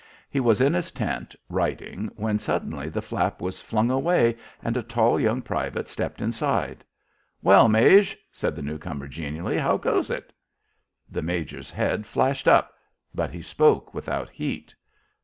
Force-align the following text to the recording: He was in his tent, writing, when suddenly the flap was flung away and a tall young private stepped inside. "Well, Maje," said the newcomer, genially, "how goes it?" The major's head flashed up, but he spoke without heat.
He 0.31 0.39
was 0.39 0.61
in 0.61 0.73
his 0.73 0.89
tent, 0.89 1.35
writing, 1.47 2.09
when 2.15 2.39
suddenly 2.39 2.89
the 2.89 3.03
flap 3.03 3.39
was 3.39 3.61
flung 3.61 3.91
away 3.91 4.35
and 4.63 4.75
a 4.75 4.81
tall 4.81 5.19
young 5.19 5.43
private 5.43 5.87
stepped 5.87 6.21
inside. 6.23 6.83
"Well, 7.43 7.69
Maje," 7.69 8.17
said 8.31 8.55
the 8.55 8.63
newcomer, 8.63 9.07
genially, 9.07 9.59
"how 9.59 9.77
goes 9.77 10.09
it?" 10.09 10.33
The 11.11 11.21
major's 11.21 11.69
head 11.69 12.07
flashed 12.07 12.47
up, 12.47 12.73
but 13.13 13.29
he 13.29 13.43
spoke 13.43 13.93
without 13.93 14.31
heat. 14.31 14.73